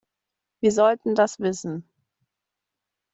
[0.61, 1.87] Wir sollten das wissen.